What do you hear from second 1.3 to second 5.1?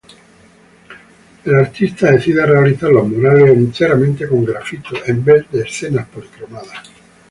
El artista decide realizar los murales enteramente con grafito,